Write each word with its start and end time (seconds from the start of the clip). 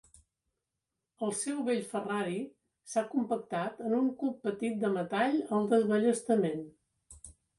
El 1.27 1.33
seu 1.39 1.59
vell 1.67 1.81
Ferrari 1.91 2.39
s'ha 2.93 3.03
compactat 3.11 3.83
en 3.89 3.93
un 3.99 4.09
cub 4.23 4.41
petit 4.47 4.81
de 4.85 4.91
metall 4.97 5.39
al 5.59 5.71
desballestament. 5.75 6.65